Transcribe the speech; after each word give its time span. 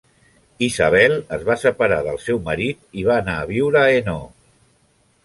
Isabel 0.67 1.11
es 1.37 1.43
va 1.49 1.57
separar 1.63 1.99
del 2.07 2.17
seu 2.29 2.39
marit 2.47 2.81
i 3.03 3.05
va 3.11 3.19
anar 3.25 3.37
a 3.43 3.47
viure 3.53 3.81
a 3.83 3.85
Hainaut. 3.93 4.33